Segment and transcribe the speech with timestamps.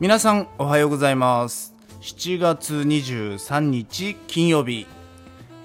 [0.00, 1.74] 皆さんおはようございます。
[2.00, 4.86] 7月23日金曜日、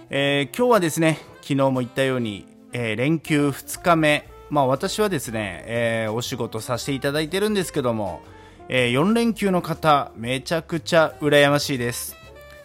[0.09, 4.29] えー、今日はですね昨日も言ったように、えー、連休2日目。
[4.50, 8.21] まあ私はですね、えー、お仕事させていただいてるんですけども、
[8.70, 12.16] え4連休の方めちゃくちゃ羨ましいです。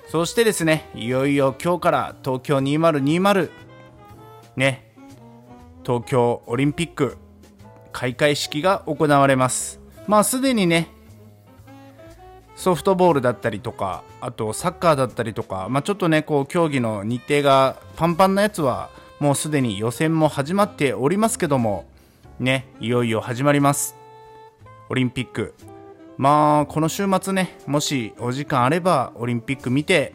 [0.09, 3.51] そしてですねいよいよ今日から東京2020
[4.57, 4.93] ね
[5.85, 7.17] 東京オリンピック
[7.93, 9.81] 開会式が行われます。
[10.07, 10.89] まあすでにね
[12.63, 21.87] ソフトボールだったりとかあとサッカーだったりとか、まあ、ちょっとねこう競技の日程がパンパンなやつはもうすでに予選も始まっておりますけども
[22.39, 23.97] ねいよいよ始まります。
[24.89, 25.55] オリンピック。
[26.17, 30.15] まあこの週末ねもしお時間あればオリンピック見て、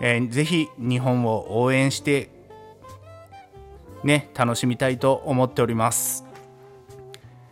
[0.00, 2.30] えー、ぜひ日本を応援して
[4.02, 6.24] ね楽しみたいと思っております、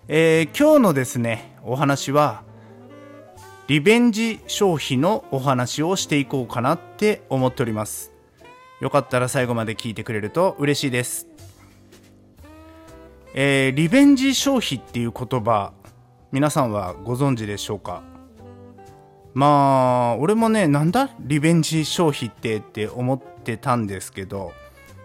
[0.08, 2.48] えー、今日のですねお話は
[3.70, 8.12] リベンジ消費のお話をしていこうかなって思っております。
[8.80, 11.28] よかったら最後まで聞いてくれると嬉しいです、
[13.32, 15.72] えー、リベンジ消費っていう言葉
[16.32, 18.02] 皆さんはご存知でしょうか？
[19.34, 21.10] まあ俺もねなんだ？
[21.20, 24.52] リベンジ消費ってって思ってたんですけど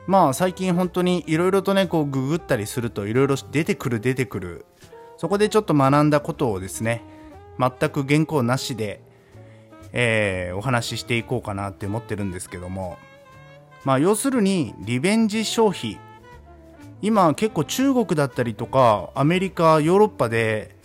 [0.08, 4.66] まあ最近本当にいろいろとねこうググったりするといろいろ出てくる出てくる。
[5.18, 7.04] そこでちょっと学んだことをですね
[7.60, 9.02] 全く原稿なしで、
[9.94, 12.98] えー、お話ししていこうかなって思ってるんですけども。
[13.84, 16.00] まあ要するにリベンジ消費。
[17.02, 20.76] 今結構中国だったりとかアメリカヨーロッパで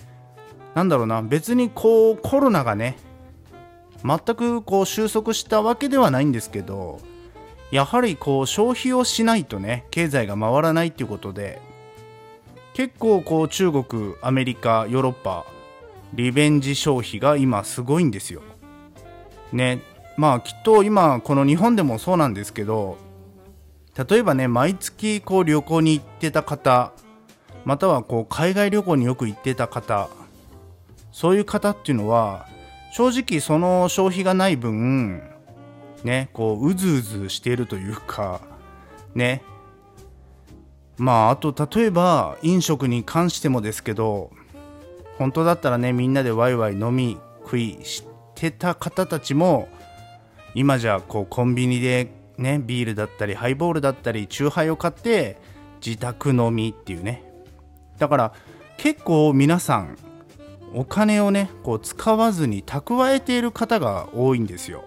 [0.74, 2.98] なんだろうな別にこうコロナがね
[4.04, 7.00] 全くこう収束したわけではないんですけど
[7.70, 11.60] やはりこう消費をしないとね経済が回らないっていうことで
[12.74, 15.46] 結構こう中国アメリカヨーロッパ
[16.14, 18.42] リベンジ消費が今すごいんですよ。
[19.52, 19.82] ね
[20.16, 22.98] まあきっと今この日本でもそうなんですけど
[24.08, 26.92] 例えばね毎月こう旅行に行ってた方
[27.64, 30.08] またはこう海外旅行によく行ってた方
[31.12, 32.46] そういう方っていうのは
[32.92, 35.22] 正直その消費がない分
[36.04, 38.40] ねこううずうずしているというか
[39.14, 39.42] ね
[40.96, 44.30] まああと例えば飲食に関してもですけど
[45.20, 48.04] 本当だったらねみんなでワイワイ飲み食いし
[48.34, 49.68] てた方たちも
[50.54, 55.36] 今じゃこうコンビニでねビールだったりハイボールだったりチューハイを買って
[55.84, 57.22] 自宅飲みっていうね。
[57.98, 58.32] だから
[58.78, 59.98] 結構皆さん
[60.72, 64.86] お金をねこう使わずに蓄えている方が多いんですよ。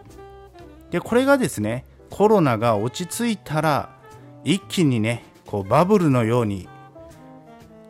[0.90, 3.96] でこれがですねコロナが落ち着いたら
[4.44, 6.68] 一気にねこうバブルのように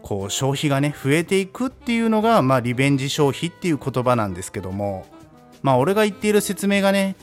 [0.03, 5.07] こう消費がね増えていくっていうのが、まあ、リベンジ消費っていう言葉なんですけども
[5.63, 7.15] まあ俺が言っている説明がね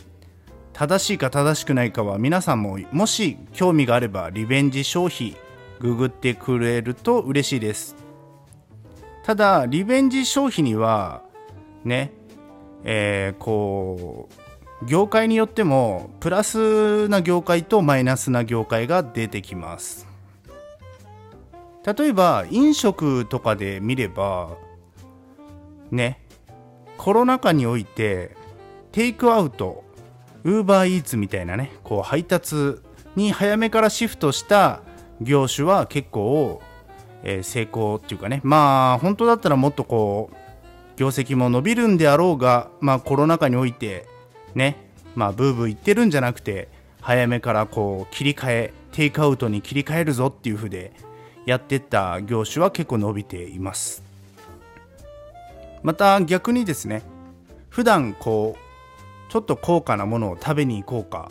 [0.73, 5.37] 正しいか正しくないかは皆さんももし興味があればリベンジ消費
[5.79, 7.97] ググってくれると嬉しいです。
[9.25, 11.23] ただリベンジ消費には
[11.85, 12.13] ね
[12.83, 14.29] えー、こ
[14.83, 20.10] う業界によってもプラスな業界とマイナスな業界が出てきます。
[21.85, 24.57] 例えば飲食とかで見れば
[25.91, 26.21] ね
[26.99, 28.37] コロナ禍において
[28.93, 29.85] テイクアウト
[30.45, 32.77] ウーバーイーツみたいなねこう配達
[33.17, 34.83] に早めからシフトした
[35.21, 36.61] 業種は結構、
[37.23, 38.41] えー、成功っていうかね。
[38.43, 40.37] まあ本当だったらもっとこう
[40.97, 44.07] 業績も伸びるんであろうがまあコロナ禍において
[44.55, 44.77] ね
[45.15, 46.69] まあブーブー言ってるんじゃなくて
[47.01, 50.93] 早めからこう切り替えテイクアウトに切り替えるぞっていう風で
[51.47, 54.03] やってた業種は結構伸びています。
[55.83, 57.03] また逆にですね
[57.71, 61.31] 普段こうちょっと高価なものを食べに行こうか。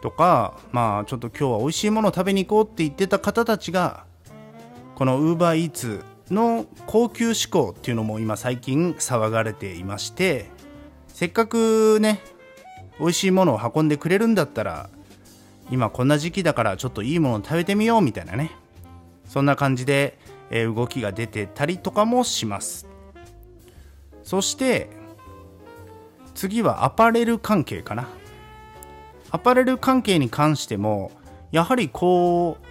[0.00, 4.04] とかまあちょっと今日は美味しいものを食べに行こうって言ってた方たちが
[4.94, 10.46] この UberEats の高級志向っていうのも今最近騒がれていまして
[11.08, 12.20] せっかくね
[13.00, 14.90] 美味しいものを運んでくれるんだったら
[15.70, 18.52] 今こんな時期だからちょっといいもの食べてみようみたいなね。
[19.26, 20.18] そんな感じで、
[20.50, 22.86] 動きが出てたりとかもします。
[24.22, 24.88] そして
[26.34, 28.08] 次はアパレル関係かな。
[29.30, 31.12] アパレル関係に関しても
[31.52, 32.66] やはりこう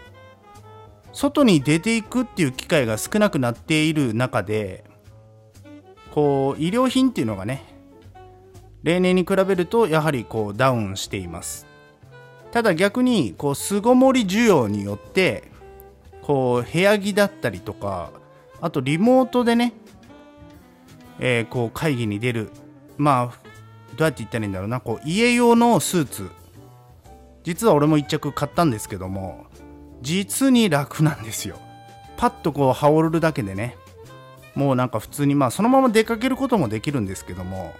[1.13, 4.83] 外に出ていくっていう機会が少なくなっている中で
[6.11, 7.63] こう医療品っていうのがね
[8.81, 11.66] 例年に比べるとやはりこうダウンしています。
[12.51, 15.51] ただ逆にこう巣ごもり需要によって
[16.21, 18.11] こう部屋着だったりとか
[18.61, 19.73] あとリモートでね
[21.19, 22.51] えー、こう会議に出る。
[22.97, 23.47] まあ
[23.95, 24.79] どうやって言ったらいいんだろうな。
[24.79, 26.29] こう家用のスーツ。
[27.43, 29.45] 実は俺も1着買ったんですけども
[30.01, 31.59] 実に楽なんですよ。
[32.17, 33.77] パッとこう羽織るだけでね。
[34.55, 37.75] もうなんか普通にまあそのまま出かけることもできるんですけども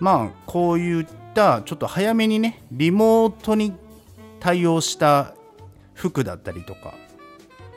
[0.00, 3.72] まあこういったちょっと早めにねリモートに
[4.40, 5.34] 対応した
[5.94, 6.94] 服だったりとか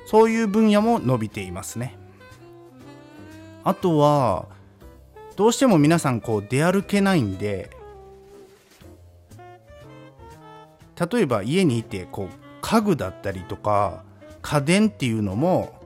[0.05, 1.97] そういう分野も伸びていますね。
[3.63, 4.47] あとは
[5.35, 7.69] どうしても皆さんこう出歩けないんで
[11.11, 12.27] 例えば家にいてこう
[12.61, 14.03] 家具だったりとか
[14.41, 15.81] 家電っていうのも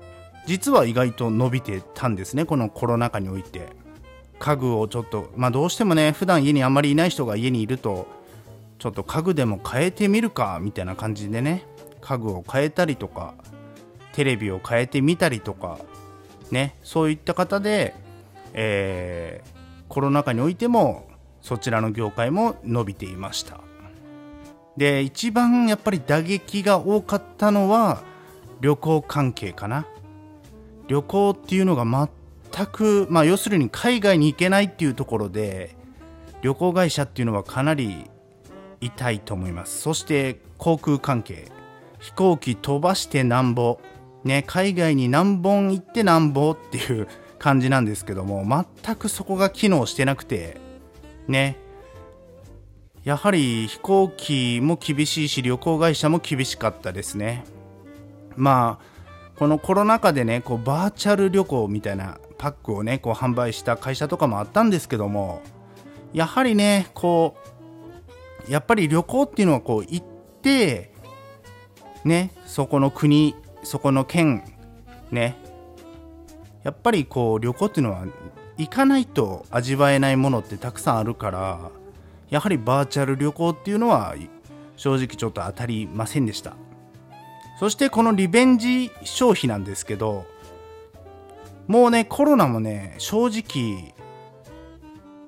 [0.47, 3.77] 実は意外と伸びてたんですねこのコロナ禍において。
[4.39, 8.07] 家具をちょっとまあどうしてもね普段家にあんまりいない人が家にいると
[8.79, 11.65] ちょっと家具でも変えてみるかみたいな感じでね。
[12.01, 13.33] 家具を変えたりとか
[14.13, 15.79] テレビを変えてみたりとか
[16.51, 16.75] ね。
[16.83, 17.95] そういった方で、
[18.53, 21.07] えー、コロナ禍においても
[21.41, 23.59] そちらの業界も伸びていました。
[24.77, 28.03] で一番やっぱり打撃が多かったのは
[28.61, 29.87] 旅行関係かな。
[30.87, 32.09] 旅行っていうのが
[32.51, 35.75] 全くまあ要するに海外に行けないっていうところで
[36.41, 38.09] 旅行会社っていうのはかなり
[38.81, 39.81] 痛いと思います。
[39.81, 41.51] そして航空関係
[41.99, 43.79] 飛行機飛ばしてなんぼ
[44.23, 47.07] ね海外に何本行ってなんぼっていう
[47.39, 48.45] 感じなんですけども
[48.83, 50.57] 全くそこが機能してなくて
[51.27, 51.57] ね。
[53.03, 57.45] やはり飛行機も厳しいし旅行会社も厳しかったですね。
[58.35, 58.85] まあ
[59.37, 65.41] このコロナ禍でねこうバーチャル旅行みたいなパックをねこう販売した会社とかもあったんですけども
[66.11, 67.56] やはりねこう
[68.49, 70.05] やっぱり旅行っていうのはこう行っ
[70.41, 70.91] て
[72.05, 74.43] ねそこの国そこの県
[75.11, 75.35] ね。
[76.63, 78.05] やっぱりこう旅行っていうのは
[78.57, 81.71] 行かないと味わえないものってたくさんあるから
[82.29, 84.15] やはりバーチャル旅行っていうのは
[84.75, 86.55] 正直ちょっと当たりませんでした。
[87.59, 90.25] そしてこのリベンジ消費なんですけど
[91.67, 93.93] もうねコロナもね正直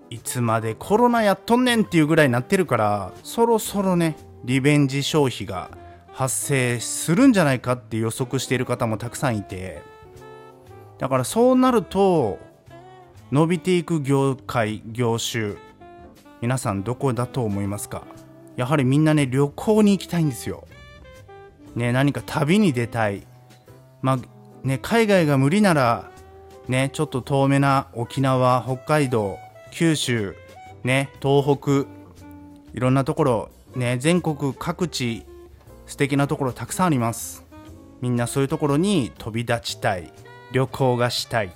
[0.10, 5.70] いつまでコロナやっとんねんっていうぐらいになってるからそろそろねリベンジ消費が
[6.12, 9.82] 発生するんじゃないかって予測している方もたくさんいて
[10.98, 12.40] だからそうなると
[13.32, 15.54] 伸びていく業界業種
[16.42, 18.04] 皆さんどこだと思いますか？
[18.56, 20.68] やはりみんなね旅行に行きたいんですよ。
[21.76, 23.28] ね何か旅に出たい。
[24.02, 24.20] まあ
[24.64, 26.10] ね海外が無理なら
[26.68, 29.38] ねちょっと遠めな沖縄北海道
[29.72, 30.36] 九州
[30.84, 31.88] ね東北
[32.74, 35.26] いろんなところね全国各地
[35.86, 37.46] 素敵なところたくさんあります。
[38.02, 40.14] みんなそういうところに飛び立ちたい
[40.52, 41.48] 旅行がしたい。
[41.48, 41.52] っ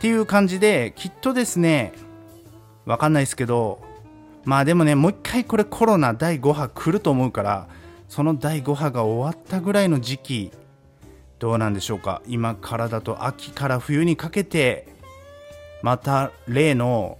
[0.00, 1.92] ていう感じできっとですね
[2.86, 3.80] わかんないですけど
[4.44, 7.68] まあでもねもう一回これコロナ第5波来ると思うから
[8.08, 10.52] その第5波が終わったぐらいの時期
[11.40, 12.22] どうなんでしょうか。
[12.26, 14.88] 今からだと秋から冬にかけて
[15.82, 17.18] また例の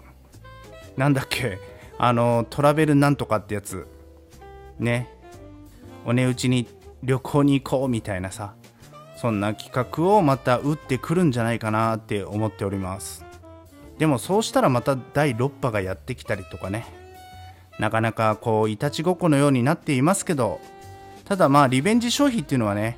[0.96, 1.58] なんだっけ
[1.98, 3.86] あのトラベルなんとかってやつ。
[4.78, 5.08] ね。
[6.04, 6.66] お値打ちに
[7.02, 8.54] 旅行に行こうみたいなさ。
[9.16, 13.24] そんな企画をまた打ってくるんじゃないかなって思っております。
[13.98, 16.86] でもそうしたらまた第6波がやってきたりとかね。
[17.80, 20.60] なかなかこういたちごっこのようになっていますけど。
[21.28, 22.96] ただまあリベンジ消費っていうのはね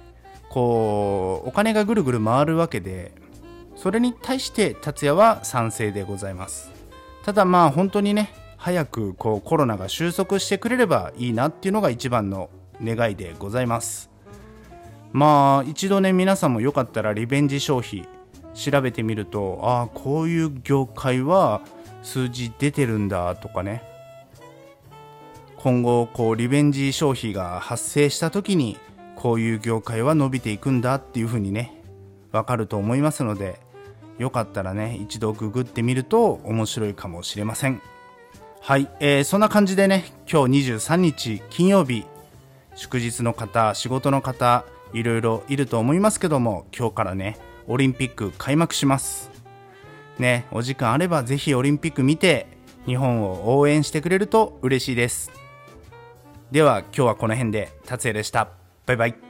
[0.50, 3.12] こうお金がぐるぐる回るわけで
[3.80, 6.70] それに対して達也は賛成でございます。
[7.24, 12.50] ただまあ本当にね早くこうコロナが収束してくれればいいなっていうのが一番の
[12.84, 14.10] 願いでございます。
[15.12, 18.06] まあ一度ね皆さんもよかったらリベンジ消費
[18.52, 21.62] 調べてみるとああこういう業界は
[22.02, 23.82] 数字出てるんだとかね。
[25.56, 28.76] 今後こうリベンジ消費が発生した時に
[29.16, 31.82] こういう業界は伸びていくんだっていう風にね
[32.30, 33.58] わかると思いますので
[34.20, 37.80] よかったらね一度ググってみると面白いかもしれません。
[38.60, 42.04] はい、えー、そんな感じでね今日23日金曜日
[42.74, 49.30] 祝日の方仕事の方いろいろいると思いますけども今日からねオリンピック開幕します。
[50.18, 52.46] ねお時間あればぜひオリンピック見て
[52.84, 55.32] 日本を応援してくれると嬉しいです。
[56.50, 58.50] では今日はこの辺で達也でした。
[58.84, 59.29] バイバイ。